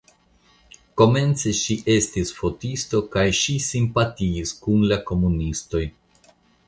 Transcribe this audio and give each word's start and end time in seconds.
Komence 1.01 1.51
ŝi 1.57 1.75
estis 1.95 2.33
fotisto 2.37 3.01
kaj 3.17 3.25
ŝi 3.41 3.59
simpatiis 3.67 4.55
kun 4.65 4.89
la 4.93 4.99
komunistoj. 5.11 5.85